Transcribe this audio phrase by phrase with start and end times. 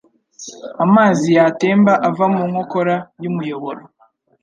[0.83, 3.81] Amazi yatemba ava mu nkokora y'umuyoboro.